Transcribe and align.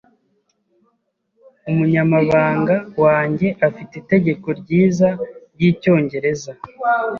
Umunyamabanga 1.69 2.75
wanjye 3.03 3.47
afite 3.67 3.93
itegeko 4.01 4.47
ryiza 4.59 5.09
ryicyongereza. 5.53 6.51